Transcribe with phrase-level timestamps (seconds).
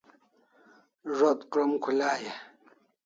[1.17, 2.33] Zo't krom khulai e?